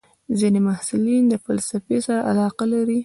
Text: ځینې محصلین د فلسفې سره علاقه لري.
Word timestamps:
ځینې 0.39 0.59
محصلین 0.67 1.23
د 1.29 1.33
فلسفې 1.45 1.97
سره 2.05 2.19
علاقه 2.29 2.65
لري. 2.73 2.99